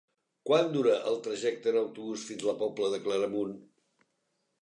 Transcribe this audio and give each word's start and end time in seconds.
Quant 0.49 0.69
dura 0.75 0.93
el 1.11 1.19
trajecte 1.27 1.69
en 1.73 1.77
autobús 1.83 2.25
fins 2.29 2.45
a 2.45 2.49
la 2.49 2.57
Pobla 2.63 2.91
de 2.95 3.01
Claramunt? 3.09 3.55